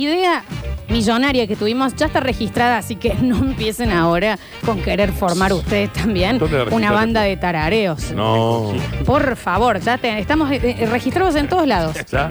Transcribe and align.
idea 0.00 0.44
millonaria 0.88 1.48
que 1.48 1.56
tuvimos 1.56 1.96
ya 1.96 2.06
está 2.06 2.20
registrada, 2.20 2.78
así 2.78 2.94
que 2.94 3.12
no 3.14 3.38
empiecen 3.38 3.90
ahora 3.90 4.38
con 4.64 4.80
querer 4.82 5.10
formar 5.10 5.52
ustedes 5.52 5.92
también 5.92 6.38
¿Dónde 6.38 6.58
la 6.58 6.62
una 6.62 6.70
registraste? 6.70 6.94
banda 6.94 7.22
de 7.22 7.36
tarareos. 7.36 8.12
No. 8.12 8.72
Por 9.04 9.34
favor, 9.34 9.80
ya 9.80 9.98
te- 9.98 10.16
estamos 10.20 10.48
eh, 10.52 10.60
eh, 10.78 10.86
registrados 10.86 11.34
en 11.34 11.48
todos 11.48 11.66
lados. 11.66 11.96
¿Ya? 12.12 12.28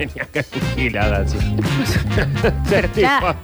Gilada, 0.74 1.28
sí. 1.28 1.36
Pero 2.70 2.88
ya. 2.96 3.36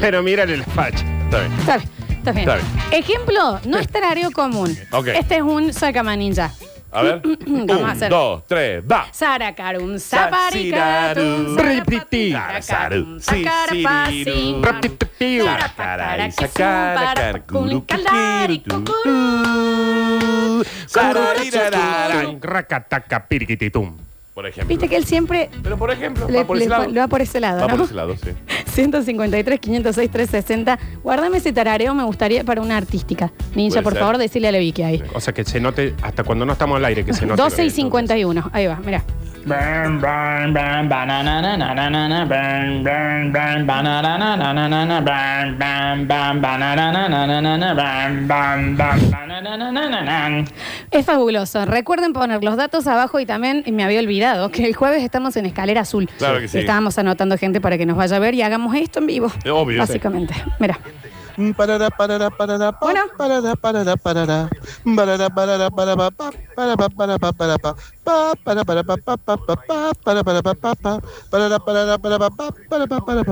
Pero 0.00 0.22
mírale 0.22 0.58
la 0.58 0.64
facha. 0.64 1.02
Está 1.24 1.38
bien. 1.40 1.52
Está 1.60 1.76
bien, 1.78 1.88
está 2.18 2.32
bien. 2.32 2.48
Está 2.50 2.54
bien. 2.56 2.66
Ejemplo, 2.92 3.60
no 3.64 3.78
es 3.78 3.88
tarareo 3.88 4.32
común. 4.32 4.76
Ok. 4.92 5.06
Este 5.14 5.36
es 5.36 5.42
un 5.42 5.72
Sakama 5.72 6.14
Ninja. 6.14 6.50
A 6.92 7.02
ver. 7.02 7.22
Vamos 7.46 7.70
a 7.70 7.78
Un, 7.78 7.84
hacer. 7.90 8.10
dos, 8.10 8.42
tres, 8.46 8.82
va. 8.84 9.06
Saracarum, 9.12 9.98
zaparicatum, 9.98 11.56
Ripiti. 11.56 12.32
Saracarum, 12.32 13.20
sisiriru. 13.20 14.62
Raptipiu. 14.62 15.44
Saracarai, 15.46 16.32
sacaracar, 16.32 17.42
curucaldari, 17.46 18.60
cucurú. 18.60 20.64
Sararirarar. 20.86 22.36
Racataca, 22.40 23.20
pirquititum. 23.28 23.96
Por 24.40 24.46
ejemplo. 24.48 24.68
Viste 24.70 24.88
que 24.88 24.96
él 24.96 25.04
siempre 25.04 25.50
Pero 25.62 25.76
por 25.76 25.90
ejemplo, 25.90 26.26
le, 26.26 26.38
va 26.38 26.46
por 26.46 26.56
le- 26.56 26.62
ese 26.64 26.70
lado. 26.70 26.94
va 26.94 27.08
por 27.08 27.20
ese 27.20 27.40
lado, 27.40 27.60
Va 27.60 27.66
¿no? 27.66 27.76
por 27.76 27.84
ese 27.84 27.94
lado, 27.94 28.16
sí. 28.16 28.30
153, 28.72 29.60
506, 29.60 30.10
360. 30.10 30.78
Guárdame 31.02 31.36
ese 31.36 31.52
tarareo, 31.52 31.94
me 31.94 32.04
gustaría 32.04 32.42
para 32.42 32.62
una 32.62 32.78
artística. 32.78 33.30
Ninja, 33.54 33.74
Puede 33.74 33.82
por 33.82 33.92
ser. 33.92 34.00
favor, 34.00 34.16
decirle 34.16 34.48
a 34.48 34.52
la 34.52 34.58
Vicky 34.58 34.82
ahí. 34.82 35.02
O 35.12 35.20
sea 35.20 35.34
que 35.34 35.44
se 35.44 35.60
note 35.60 35.94
hasta 36.00 36.24
cuando 36.24 36.46
no 36.46 36.54
estamos 36.54 36.78
al 36.78 36.86
aire, 36.86 37.04
que 37.04 37.12
se 37.12 37.26
note. 37.26 37.42
12 37.42 37.66
y 37.66 37.70
51. 37.70 38.48
Ahí 38.54 38.66
va, 38.66 38.80
mira. 38.82 39.04
Burn, 39.46 39.98
burn, 40.00 40.52
burn, 40.52 40.88
banana, 40.88 41.40
na, 41.40 41.56
na, 41.56 41.72
na, 41.72 41.88
na, 41.88 42.08
na, 42.08 42.24
burn, 42.26 42.84
burn, 42.84 43.32
burn, 43.32 43.66
banana, 43.66 44.18
na, 44.18 44.36
na, 44.36 44.52
na, 44.52 44.68
na, 44.68 44.84
na, 44.84 45.00
burn, 45.00 45.58
burn, 45.58 46.06
burn, 46.06 46.40
banana, 46.42 46.92
na, 46.92 47.08
na, 47.08 47.26
na, 47.26 47.40
na, 47.40 47.56
na, 47.56 47.74
burn, 47.74 48.28
burn, 48.28 48.76
burn, 48.76 49.10
banana, 49.10 49.56
na, 49.56 49.70
na, 49.72 49.88
na, 49.88 50.02
na. 50.02 50.44
Es 50.90 51.06
fabuloso. 51.06 51.64
Recuerden 51.64 52.12
poner 52.12 52.44
los 52.44 52.58
datos 52.58 52.86
abajo 52.86 53.18
y 53.18 53.24
también 53.24 53.64
me 53.72 53.82
había 53.82 54.00
olvidado 54.00 54.50
que 54.50 54.66
el 54.66 54.74
jueves 54.74 55.02
estamos 55.02 55.34
en 55.38 55.46
Escalera 55.46 55.80
Azul. 55.80 56.10
Claro 56.18 56.38
que 56.38 56.46
sí. 56.46 56.58
Estábamos 56.58 56.98
anotando 56.98 57.38
gente 57.38 57.62
para 57.62 57.78
que 57.78 57.86
nos 57.86 57.96
vaya 57.96 58.16
a 58.16 58.18
ver 58.18 58.34
y 58.34 58.42
hagamos 58.42 58.74
esto 58.74 58.98
en 58.98 59.06
vivo. 59.06 59.32
Eh, 59.44 59.50
obvio. 59.50 59.78
Básicamente. 59.78 60.34
Mira. 60.58 60.78
Parará, 61.56 61.90
parará, 61.90 62.30
parará, 62.30 62.72
pa, 62.72 62.78
Bueno. 62.86 63.00
parará, 63.16 63.54
parará, 63.56 63.96
parará. 63.96 64.48
Parará, 64.96 65.30
parará, 65.30 65.70
parará, 65.70 65.96
pa, 65.96 66.10
pa, 66.10 66.30
pa, 66.54 66.76
pa, 66.76 66.88
pa, 66.88 67.04
pa, 67.04 67.16
pa, 67.16 67.26
pa, 67.26 67.36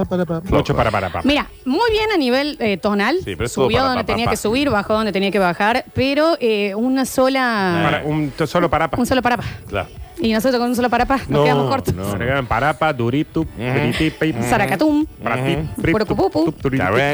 pa, 0.05 0.25
pa. 0.27 0.41
Mucho 0.51 0.75
para 0.75 0.91
para 0.91 1.11
para. 1.11 1.23
Mira, 1.25 1.47
muy 1.65 1.91
bien 1.91 2.11
a 2.13 2.17
nivel 2.17 2.57
eh, 2.61 2.77
tonal. 2.77 3.19
Sí, 3.25 3.37
pero 3.37 3.49
Subió 3.49 3.79
para, 3.79 3.89
donde 3.89 4.03
pa, 4.03 4.07
pa, 4.07 4.13
tenía 4.13 4.25
pa. 4.27 4.31
que 4.33 4.37
subir, 4.37 4.71
bajó 4.71 4.95
donde 4.95 5.13
tenía 5.13 5.31
que 5.31 5.39
bajar, 5.39 5.85
pero 5.95 6.37
eh, 6.41 6.75
una 6.75 7.05
sola. 7.05 7.81
Para- 7.85 8.05
un 8.05 8.33
solo 8.47 8.69
parapa. 8.71 8.97
Un 8.99 9.07
solo 9.07 9.23
parapa. 9.23 9.45
Claro. 9.69 9.89
Y 10.21 10.33
nosotros 10.33 10.59
con 10.61 10.71
un 10.71 10.77
solo 10.77 10.91
parapa 10.91 11.17
nos 11.19 11.29
No, 11.29 11.45
quedamos 11.45 11.69
cortos. 11.71 11.95
no. 11.95 12.09
Agregan 12.09 12.47
parapa, 12.47 12.93
duritu, 12.93 13.45
piritipi, 13.45 14.35
Saracatum. 14.49 15.07
prati, 15.23 15.57
Purucupupu. 15.93 16.53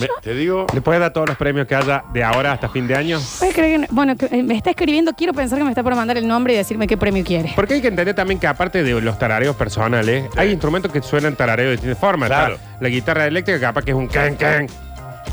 Me- 0.00 0.08
te 0.22 0.34
digo. 0.34 0.66
¿Le 0.74 0.80
puedes 0.80 1.00
dar 1.00 1.12
todos 1.12 1.28
los 1.28 1.36
premios 1.36 1.66
que 1.66 1.74
haya 1.74 2.02
de 2.12 2.24
ahora 2.24 2.52
hasta 2.52 2.68
fin 2.68 2.86
de 2.86 2.94
año? 2.96 3.18
¿Puedes 3.38 3.54
creer 3.54 3.80
que- 3.82 3.86
bueno, 3.90 4.16
que, 4.16 4.26
eh, 4.26 4.42
me 4.42 4.56
está 4.56 4.70
escribiendo, 4.70 5.12
quiero 5.14 5.32
pensar 5.32 5.58
que 5.58 5.64
me 5.64 5.70
está 5.70 5.82
por 5.82 5.94
mandar 5.94 6.16
el 6.16 6.26
nombre 6.26 6.54
y 6.54 6.56
decirme 6.56 6.86
qué 6.86 6.96
premio 6.96 7.24
quiere. 7.24 7.52
Porque 7.54 7.74
hay 7.74 7.80
que 7.82 7.88
entender 7.88 8.14
también 8.14 8.40
que 8.40 8.46
aparte 8.46 8.82
de 8.82 9.00
los 9.00 9.18
tarareos 9.18 9.56
personales, 9.56 10.24
hay 10.36 10.50
instrumentos 10.50 10.90
que 10.92 11.02
suenan 11.02 11.36
tarareo 11.36 11.66
de 11.66 11.72
distintas 11.72 11.98
formas. 11.98 12.28
Claro. 12.28 12.54
Está 12.54 12.66
La 12.80 12.88
guitarra 12.88 13.26
eléctrica 13.26 13.60
capaz 13.60 13.82
que 13.84 13.90
es 13.90 13.96
un 13.96 14.06
can 14.08 14.34
can. 14.36 14.66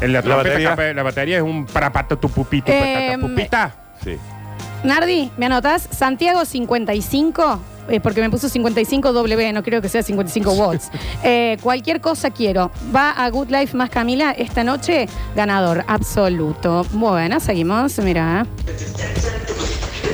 En 0.02 0.14
la, 0.14 0.20
La 0.20 0.22
trompeta, 0.24 0.50
batería. 0.50 0.70
capaz- 0.72 0.94
la 0.94 1.04
batería 1.04 1.38
es 1.38 1.44
un 1.44 1.66
parapato 1.66 2.18
tu 2.18 2.30
pupito, 2.30 2.72
Eh, 2.72 3.10
patata, 3.14 3.28
pupita. 3.28 3.76
Sí. 4.04 4.18
Nardi, 4.84 5.32
¿me 5.38 5.48
anotas? 5.48 5.88
Santiago 5.92 6.46
55, 6.46 7.60
eh, 7.90 8.00
porque 8.00 8.22
me 8.22 8.30
puso 8.30 8.50
55 8.50 9.14
W, 9.14 9.54
no 9.54 9.64
creo 9.64 9.82
que 9.82 9.90
sea 9.90 10.04
55 10.04 10.52
watts. 10.54 10.90
Eh, 11.24 11.58
cualquier 11.62 12.00
cosa 12.00 12.30
quiero. 12.30 12.72
Va 12.96 13.12
a 13.12 13.30
Good 13.30 13.50
Life 13.50 13.76
más 13.76 13.90
Camila 13.90 14.32
esta 14.32 14.64
noche, 14.64 15.08
ganador 15.36 15.84
absoluto. 15.88 16.86
Bueno, 16.92 17.40
seguimos, 17.40 17.98
mira. 18.00 18.46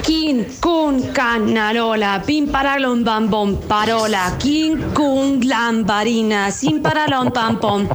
King 0.04 0.44
Kun 0.60 1.02
Canarola, 1.14 2.22
pim 2.26 2.48
paralon 2.48 3.04
bam 3.04 3.30
bom, 3.30 3.56
parola, 3.68 4.34
King 4.40 4.78
Kun 4.94 5.40
lambarina, 5.48 6.52
sin 6.52 6.82
paralon 6.82 7.32
pam 7.32 7.60
pom. 7.60 7.88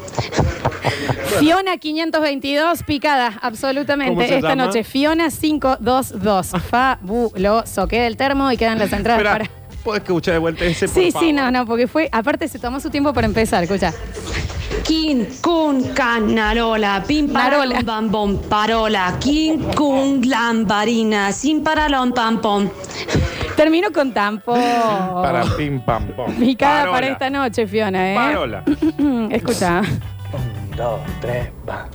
Fiona 1.38 1.76
522, 1.76 2.82
picada, 2.84 3.28
¿Cómo 3.30 3.40
absolutamente. 3.42 4.26
se 4.28 4.36
Esta 4.36 4.50
llama? 4.50 4.66
noche, 4.66 4.84
Fiona 4.84 5.28
522. 5.30 6.52
Fabuloso. 6.70 7.86
Queda 7.88 8.06
el 8.06 8.16
termo 8.16 8.50
y 8.50 8.56
quedan 8.56 8.78
las 8.78 8.92
entradas 8.94 9.20
Espera, 9.22 9.44
para. 9.44 9.57
¿Puedes 9.88 10.02
escuchar 10.02 10.34
de 10.34 10.38
vuelta 10.38 10.64
ese, 10.64 10.86
por 10.86 10.94
Sí, 10.94 11.04
sí, 11.06 11.12
favor? 11.12 11.32
no, 11.34 11.50
no, 11.50 11.66
porque 11.66 11.86
fue. 11.88 12.08
Aparte, 12.12 12.46
se 12.48 12.58
tomó 12.58 12.78
su 12.80 12.90
tiempo 12.90 13.12
para 13.14 13.26
empezar, 13.26 13.62
escucha. 13.64 13.92
King 14.84 15.24
Kun 15.42 15.82
Canarola, 15.94 17.02
pim 17.06 17.32
Narola. 17.32 17.74
paralon 17.80 17.86
bam 17.86 18.10
bom, 18.10 18.36
parola, 18.48 19.14
King 19.18 19.58
Kun 19.74 20.22
lambarina, 20.28 21.32
sin 21.32 21.62
paralon 21.64 22.12
pam 22.12 22.40
pom. 22.40 22.68
Termino 23.56 23.90
con 23.92 24.12
tampo. 24.12 24.54
Para 24.54 25.44
pim 25.56 25.80
pam 25.80 26.06
pom. 26.14 26.32
Picada 26.38 26.80
Parola. 26.80 26.92
para 26.92 27.06
esta 27.08 27.30
noche, 27.30 27.66
Fiona, 27.66 28.12
¿eh? 28.12 28.14
Parola. 28.14 28.62
Escucha. 29.30 29.80
Un, 30.32 30.76
dos, 30.76 31.00
tres, 31.20 31.48
va. 31.68 31.88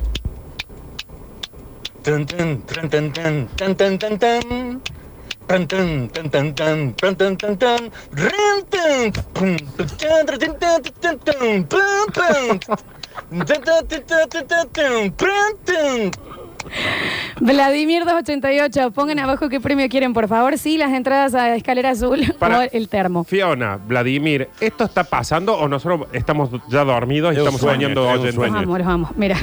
Tun, 2.03 2.25
tun, 2.25 2.61
tun, 2.63 2.89
tun, 2.89 3.11
tun, 3.13 3.47
tun, 3.55 3.75
tun, 3.77 3.97
tun, 3.97 4.19
tun. 4.19 4.81
Vladimir 17.39 18.05
288, 18.05 18.91
pongan 18.91 19.19
abajo 19.19 19.49
qué 19.49 19.59
premio 19.59 19.87
quieren, 19.89 20.13
por 20.13 20.27
favor. 20.27 20.57
Sí, 20.57 20.77
las 20.77 20.91
entradas 20.93 21.35
a 21.35 21.55
Escalera 21.55 21.89
Azul 21.91 22.33
Para- 22.39 22.59
o 22.59 22.61
el 22.71 22.87
termo. 22.89 23.23
Fiona, 23.23 23.77
Vladimir, 23.77 24.49
¿esto 24.59 24.85
está 24.85 25.03
pasando 25.03 25.55
o 25.57 25.67
nosotros 25.67 26.07
estamos 26.13 26.49
ya 26.69 26.83
dormidos 26.83 27.33
y 27.33 27.35
Es 27.35 27.41
un 27.41 27.47
estamos 27.47 27.61
sueño, 27.61 27.81
soñando 27.89 28.01
es 28.09 28.15
un 28.15 28.21
oyendo? 28.21 28.41
sueño. 28.41 28.53
Vamos, 28.55 28.85
vamos, 28.85 29.09
mira. 29.17 29.37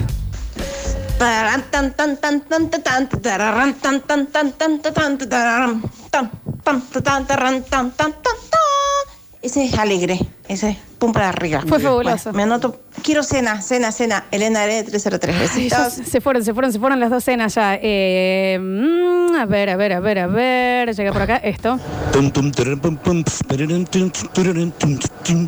Ese 9.43 9.65
es 9.65 9.75
alegre, 9.75 10.19
ese 10.49 10.71
es 10.71 10.90
pum 11.01 11.13
para 11.13 11.31
arriba. 11.31 11.65
Fue 11.67 11.81
fabuloso. 11.81 12.33
Me 12.33 12.45
anoto, 12.45 12.79
quiero 13.03 13.25
cena, 13.25 13.61
cena, 13.61 13.91
cena, 13.91 14.27
Elena 14.31 14.63
Arena 14.63 14.85
303. 14.85 15.41
Besitos. 15.41 15.95
se 15.95 16.21
fueron, 16.21 16.45
se 16.45 16.55
fueron, 16.55 16.73
se 16.73 16.79
fueron 16.79 17.01
las 17.01 17.11
dos 17.11 17.25
cenas 17.25 17.55
ya. 17.55 17.73
A 17.73 19.47
ver, 19.47 19.71
a 19.71 19.77
ver, 19.77 19.93
a 19.93 20.01
ver, 20.01 20.19
a 20.19 20.27
ver, 20.27 20.95
llega 20.95 21.13
por 21.13 21.23
acá 21.23 21.37
esto. 21.39 21.81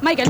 Michael. 0.03 0.29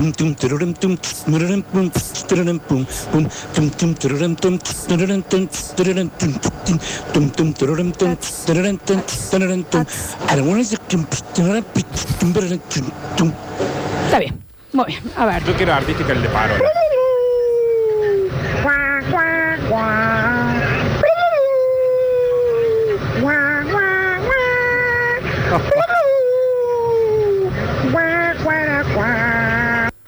Está 14.05 14.19
bien. 14.19 14.52
Muy 14.73 14.85
bien. 14.87 15.03
A 15.15 15.25
ver. 15.25 15.43
Yo 15.43 15.53
quiero 15.55 15.73
artística 15.73 16.13
el 16.13 16.21
de 16.21 16.29
Parola. 16.29 16.69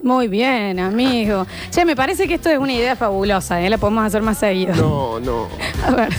Muy 0.02 0.28
bien, 0.28 0.80
amigo. 0.80 1.48
Che, 1.72 1.84
me 1.84 1.96
parece 1.96 2.28
que 2.28 2.36
esto 2.36 2.50
es 2.50 2.60
una 2.60 2.74
idea 2.74 2.96
fabulosa, 2.96 3.60
¿eh? 3.62 3.70
La 3.70 3.78
podemos 3.78 4.06
hacer 4.06 4.22
más 4.22 4.38
seguido. 4.38 4.76
No, 4.76 5.20
no. 5.20 5.48
A 5.86 5.92
ver. 5.92 6.14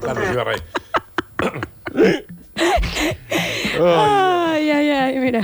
Claro, 0.00 0.26
se 0.26 0.32
iba 0.32 0.42
a 0.42 0.44
reír. 0.44 2.25
Ay, 3.84 4.70
ay, 4.70 4.90
ay, 4.90 5.18
mira. 5.18 5.40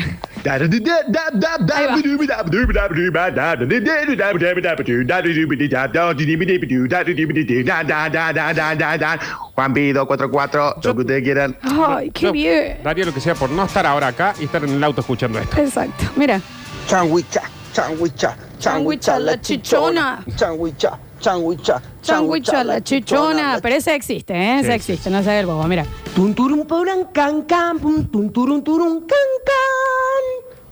Juan 9.55 9.73
Pido 9.73 10.07
44, 10.07 10.77
lo 10.83 10.95
que 10.95 11.01
ustedes 11.01 11.23
quieran. 11.23 11.57
Ay, 11.63 12.11
qué 12.11 12.27
Yo 12.27 12.33
bien. 12.33 12.79
Daría 12.83 13.05
lo 13.05 13.15
que 13.15 13.21
sea 13.21 13.35
por 13.35 13.51
no 13.51 13.65
estar 13.65 13.87
ahora 13.87 14.09
acá 14.09 14.35
y 14.41 14.45
estar 14.45 14.65
en 14.65 14.71
el 14.71 14.83
auto 14.85 15.01
escuchando 15.01 15.39
esto. 15.39 15.61
Exacto, 15.61 16.05
mira. 16.17 16.41
Changuicha, 16.89 17.43
changuicha, 17.73 18.37
Changuicha 18.59 19.19
la 19.19 19.41
chichona. 19.41 20.25
Changuicha, 20.37 20.99
changuicha, 21.21 21.83
Changuicha 22.03 22.65
la 22.65 22.81
chichona. 22.81 23.59
Pero 23.63 23.77
ese 23.77 23.95
existe, 23.95 24.35
¿eh? 24.35 24.59
Ese 24.59 24.67
Sí, 24.67 24.73
existe, 24.73 25.11
no 25.11 25.23
sé 25.23 25.39
el 25.39 25.47
bobo, 25.47 25.65
mira. 25.69 25.85
Tunturum 26.15 26.67
poran 26.69 27.09
can 27.13 27.43
can, 27.49 27.79
pum, 27.79 28.05
tunturum 28.05 28.61
turum 28.63 29.01
can 29.09 29.31
can. 29.49 30.25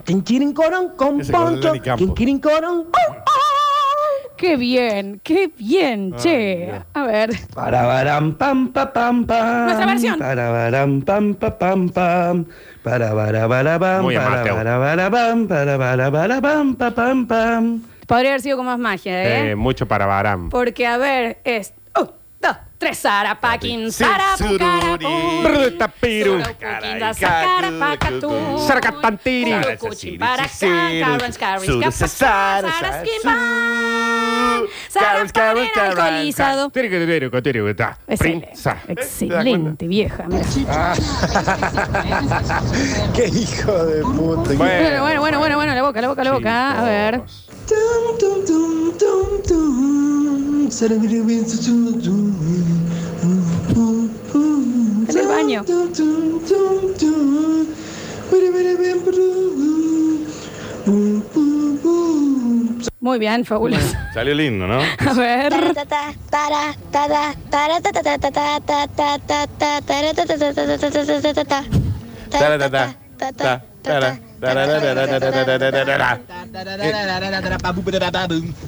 Tinchirin 0.05 0.53
coron 0.53 0.91
con 0.97 1.21
Ese 1.21 1.33
con 1.33 1.55
poncho, 1.55 1.69
Lenny 1.73 1.81
Campos. 1.81 1.99
quinquirin 2.07 2.39
coron 2.41 2.85
con 2.85 3.17
Qué 4.37 4.57
bien, 4.57 5.21
qué 5.23 5.51
bien, 5.55 6.15
che. 6.15 6.73
A 6.95 7.03
ver. 7.05 7.31
Para 7.55 7.85
baram 7.85 8.35
pam 8.35 8.73
pa 8.73 8.91
pam 8.91 9.27
pam. 9.27 9.65
Nuestra 9.67 9.87
versión. 9.87 10.19
Para 10.19 10.51
baram 10.51 11.03
pam 11.03 11.35
pa 11.35 11.59
pam 11.59 11.89
pam. 11.91 12.47
Para 12.83 13.13
bara 13.13 13.47
bara 13.47 13.77
bam. 13.79 14.03
Muy 14.03 14.17
Para 14.17 14.27
amateur. 14.29 14.55
bara 14.57 14.79
bara 14.79 15.09
bam. 15.11 15.47
Para 15.47 15.77
bara 15.77 16.11
bara 16.11 16.41
bam 16.41 16.75
pa 16.75 16.91
pam 16.91 17.27
pam. 17.27 17.83
Podría 18.07 18.31
haber 18.31 18.41
sido 18.41 18.57
con 18.57 18.65
más 18.65 18.79
magia, 18.79 19.23
¿eh? 19.23 19.51
Eh, 19.51 19.57
mucho 19.57 19.87
para 19.87 20.07
Baram. 20.07 20.49
Porque, 20.49 20.87
a 20.87 20.97
ver, 20.97 21.39
es. 21.45 21.75
Un, 22.01 22.11
dos, 22.41 22.57
tres, 22.81 22.99
Sarapakin, 22.99 23.93
Sarapukarapu. 23.93 25.43
Brutapiru. 25.45 26.41
Surapukinda, 26.41 27.13
Sakarapakatu. 27.15 28.33
Saracatantiri. 28.67 29.53
Sarapanen 34.89 35.69
alcoholizado. 35.79 36.71
Excelente, 38.09 38.53
excelente 38.89 39.87
vieja. 39.87 40.25
mira. 40.29 40.41
Qué 43.15 43.29
hijo 43.29 43.85
de 43.85 44.03
puta. 44.03 44.55
Bueno, 44.55 45.03
bueno, 45.03 45.21
bueno, 45.21 45.39
bueno, 45.39 45.57
bueno, 45.57 45.75
la 45.75 45.83
boca, 45.83 46.01
la 46.01 46.09
boca, 46.09 46.25
la 46.25 46.33
boca. 46.33 46.81
A 46.81 46.85
ver. 46.85 47.23
Tum, 47.69 48.19
tum, 48.19 48.45
tum, 48.47 48.99
tum, 48.99 49.43
tum. 49.47 50.71
Sarabiribin, 50.71 51.45
tum, 51.45 51.59
tum, 51.65 52.03
tum. 52.03 52.70
El 55.09 55.27
baño. 55.27 55.65
Muy 63.01 63.19
bien, 63.19 63.45
fabuloso. 63.45 63.97
Salió 64.15 64.35
lindo, 64.35 64.67
¿no? 64.67 64.81
A 64.81 65.13
ver. 65.15 65.53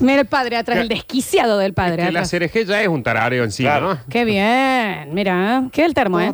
Mira 0.00 0.20
el 0.20 0.26
padre 0.26 0.56
atrás, 0.56 0.78
el 0.78 0.88
desquiciado 0.88 1.58
del 1.58 1.74
padre. 1.74 2.06
Que 2.06 2.12
la 2.12 2.24
cereje 2.24 2.64
ya 2.64 2.80
es 2.80 2.88
un 2.88 3.02
tarareo 3.02 3.42
en 3.44 3.50
sí, 3.50 3.64
¿no? 3.64 3.98
Qué 4.08 4.24
bien, 4.24 5.12
mira, 5.12 5.64
qué 5.72 5.84
el 5.84 5.94
termo, 5.94 6.20
¿eh? 6.20 6.32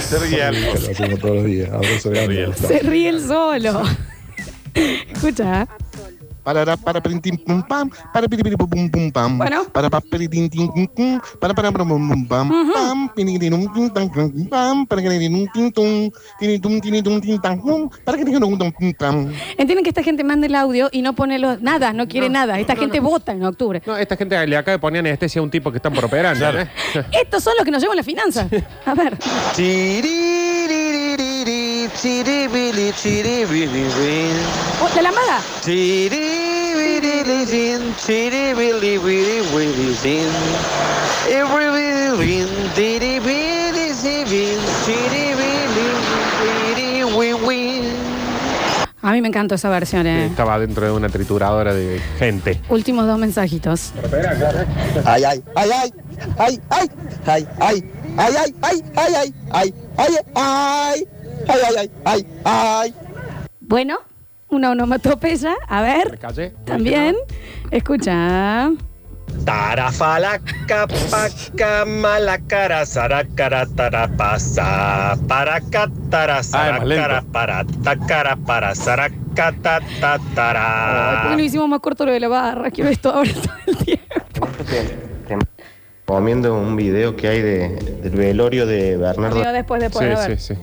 Se 0.00 0.18
ríe 0.18 0.42
algo. 0.42 0.72
Lo 1.08 1.18
todos 1.18 1.36
los 1.36 1.44
días. 1.44 1.70
Se 2.56 2.78
ríe 2.80 3.08
el 3.10 3.20
solo. 3.20 3.82
Escucha. 4.74 5.62
¿eh? 5.62 5.66
Para 6.44 6.76
para 6.76 7.00
pum 7.00 7.18
pam, 7.66 7.88
para 8.12 8.28
pum 8.28 8.90
pum 8.90 9.10
pam. 9.10 9.38
Bueno. 9.38 9.64
Para 9.72 9.88
pa 9.88 10.02
piritin 10.02 10.50
tin 10.50 10.70
tin 10.74 10.88
tin, 10.88 11.20
para 11.40 11.54
para 11.54 11.72
pum 11.72 12.28
pam 12.28 12.28
pam, 12.28 13.08
pam, 14.50 14.86
para 14.86 15.02
para. 15.02 15.08
Entienden 19.56 19.84
que 19.84 19.88
esta 19.88 20.02
gente 20.02 20.22
manda 20.22 20.46
el 20.46 20.54
audio 20.54 20.90
y 20.92 21.00
no 21.00 21.14
pone 21.14 21.38
los, 21.38 21.62
nada, 21.62 21.94
no 21.94 22.06
quiere 22.06 22.28
nada. 22.28 22.60
Esta 22.60 22.76
gente 22.76 23.00
vota 23.00 23.32
en 23.32 23.42
octubre. 23.44 23.82
No, 23.86 23.96
esta 23.96 24.14
gente 24.14 24.46
le 24.46 24.56
acaba 24.58 24.72
de 24.72 24.78
poner 24.78 25.00
anestesia 25.00 25.40
a 25.40 25.42
un 25.44 25.50
tipo 25.50 25.70
que 25.70 25.78
están 25.78 25.94
por 25.94 26.04
operar. 26.04 26.36
¿eh? 26.36 26.68
Estos 27.22 27.42
son 27.42 27.54
los 27.56 27.64
que 27.64 27.70
nos 27.70 27.80
llevan 27.80 27.96
las 27.96 28.04
finanzas. 28.04 28.48
A 28.84 28.92
ver. 28.94 29.16
Chiribili, 31.96 32.92
chiribilibin. 32.92 34.36
Oh, 34.82 34.88
¿La 34.96 35.02
lambada? 35.02 35.40
Chiribilibin, 35.64 37.94
chiribilibilibilibin. 38.04 40.28
Everybilibin, 41.30 42.46
diribilibin, 42.76 44.58
chiribilibilibiliwin. 44.84 47.84
A 49.02 49.12
mí 49.12 49.20
me 49.20 49.28
encantó 49.28 49.54
esa 49.54 49.68
versión, 49.68 50.06
eh. 50.06 50.26
Estaba 50.26 50.58
dentro 50.58 50.86
de 50.86 50.92
una 50.92 51.08
trituradora 51.10 51.74
de 51.74 52.00
gente. 52.18 52.58
Últimos 52.70 53.06
dos 53.06 53.18
mensajitos. 53.18 53.92
Ay, 55.04 55.24
ay, 55.24 55.42
ay, 55.54 55.70
ay, 55.70 55.92
ay, 56.38 56.58
ay, 56.70 56.88
ay, 57.26 57.26
ay, 57.26 57.46
ay, 58.16 58.16
ay, 58.16 58.34
ay, 58.62 58.62
ay, 58.62 58.82
ay, 58.96 59.14
ay, 59.52 59.74
ay, 59.98 60.16
ay, 60.34 61.04
ay, 61.48 61.60
ay, 61.64 61.76
ay, 61.76 61.90
ay, 62.04 62.26
ay. 62.44 62.94
Bueno, 63.60 63.98
una 64.48 64.70
onomatopeya. 64.70 65.54
A 65.68 65.82
ver. 65.82 66.18
También. 66.64 67.16
Escucha. 67.70 68.70
Tarafalaca, 69.44 70.86
paca, 71.10 71.84
malacara, 71.86 72.86
saracara, 72.86 73.66
tarapasa, 73.66 75.18
paraca, 75.26 75.90
Ah, 76.12 76.42
saracara, 76.42 77.22
para, 77.32 77.64
tacara, 77.82 78.36
para, 78.36 78.74
saraca, 78.74 79.52
ta, 79.60 79.80
ta, 80.00 80.12
Ay, 80.14 80.18
¿Por 80.20 80.28
qué 80.28 80.34
tara. 80.36 81.34
no 81.36 81.40
hicimos 81.40 81.68
más 81.68 81.80
corto 81.80 82.06
lo 82.06 82.12
de 82.12 82.20
la 82.20 82.28
barra? 82.28 82.70
Quiero 82.70 82.90
esto 82.90 83.10
ahora 83.10 83.32
todo 83.32 83.54
el 83.66 83.76
tiempo. 83.78 84.48
Comiendo 86.04 86.54
un 86.60 86.76
video 86.76 87.16
que 87.16 87.28
hay 87.28 87.40
de, 87.40 87.68
del 88.02 88.12
velorio 88.14 88.66
de 88.66 88.98
Bernardo. 88.98 89.40
Después, 89.52 89.80
después, 89.80 90.04
a 90.04 90.28
ver. 90.28 90.38
Sí, 90.38 90.54
sí, 90.54 90.60